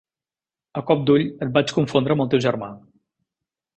A 0.79 0.83
cop 0.87 1.03
d'ull 1.09 1.27
et 1.47 1.53
vaig 1.59 1.73
confondre 1.81 2.17
amb 2.17 2.25
el 2.25 2.33
teu 2.33 2.43
germà. 2.47 2.71